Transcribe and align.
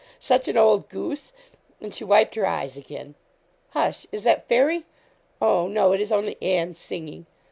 ha! 0.03 0.07
such 0.19 0.47
an 0.47 0.57
old 0.57 0.89
goose!' 0.89 1.31
and 1.79 1.93
she 1.93 2.03
wiped 2.03 2.33
her 2.33 2.43
eyes 2.47 2.75
again. 2.75 3.13
'Hush! 3.69 4.07
is 4.11 4.23
that 4.23 4.47
Fairy? 4.49 4.83
Oh, 5.39 5.67
no, 5.67 5.91
it 5.91 6.01
is 6.01 6.11
only 6.11 6.37
Anne 6.41 6.73
singing. 6.73 7.27